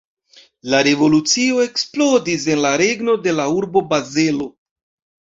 La 0.73 0.79
revolucio 0.87 1.59
eksplodis 1.67 2.49
en 2.57 2.65
la 2.65 2.75
regno 2.85 3.19
de 3.29 3.39
la 3.39 3.49
urbo 3.63 3.89
Bazelo. 3.95 4.53